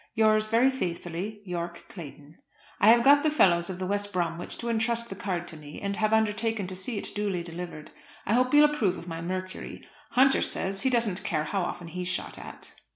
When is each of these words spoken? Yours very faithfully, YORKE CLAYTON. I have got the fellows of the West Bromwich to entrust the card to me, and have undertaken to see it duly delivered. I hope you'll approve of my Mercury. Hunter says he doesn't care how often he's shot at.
Yours 0.15 0.47
very 0.47 0.71
faithfully, 0.71 1.43
YORKE 1.45 1.87
CLAYTON. 1.89 2.39
I 2.79 2.87
have 2.89 3.03
got 3.03 3.21
the 3.21 3.29
fellows 3.29 3.69
of 3.69 3.77
the 3.77 3.85
West 3.85 4.11
Bromwich 4.11 4.57
to 4.57 4.67
entrust 4.67 5.09
the 5.09 5.15
card 5.15 5.47
to 5.49 5.57
me, 5.57 5.79
and 5.79 5.95
have 5.97 6.11
undertaken 6.11 6.65
to 6.65 6.75
see 6.75 6.97
it 6.97 7.13
duly 7.13 7.43
delivered. 7.43 7.91
I 8.25 8.33
hope 8.33 8.51
you'll 8.51 8.65
approve 8.73 8.97
of 8.97 9.07
my 9.07 9.21
Mercury. 9.21 9.87
Hunter 10.13 10.41
says 10.41 10.81
he 10.81 10.89
doesn't 10.89 11.23
care 11.23 11.43
how 11.43 11.61
often 11.61 11.87
he's 11.89 12.07
shot 12.07 12.39
at. 12.39 12.73